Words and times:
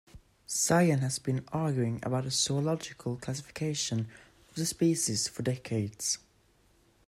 Science 0.47 1.01
has 1.01 1.19
been 1.19 1.45
arguing 1.53 1.99
about 2.01 2.23
the 2.23 2.31
zoological 2.31 3.17
classification 3.17 4.07
of 4.49 4.55
the 4.55 4.65
species 4.65 5.27
for 5.27 5.43
decades. 5.43 6.17